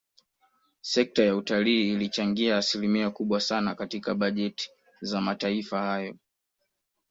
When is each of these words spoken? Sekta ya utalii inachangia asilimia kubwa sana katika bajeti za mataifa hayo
Sekta 0.81 1.23
ya 1.23 1.35
utalii 1.35 1.93
inachangia 1.93 2.57
asilimia 2.57 3.09
kubwa 3.11 3.41
sana 3.41 3.75
katika 3.75 4.15
bajeti 4.15 4.69
za 5.01 5.21
mataifa 5.21 5.81
hayo 5.81 6.15